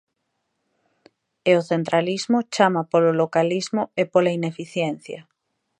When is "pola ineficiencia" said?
4.11-5.19